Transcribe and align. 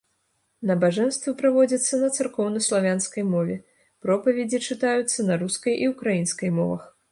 Набажэнствы 0.69 1.33
праводзяцца 1.41 1.99
на 2.03 2.09
царкоўнаславянскай 2.15 3.23
мове, 3.35 3.59
пропаведзі 4.07 4.63
чытаюцца 4.69 5.29
на 5.31 5.41
рускай 5.45 5.81
і 5.85 5.95
ўкраінскай 5.95 6.49
мовах. 6.61 6.93